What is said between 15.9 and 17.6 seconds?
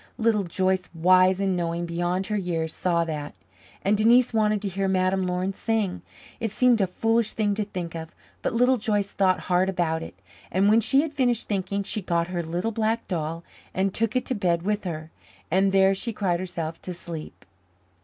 she cried herself to sleep.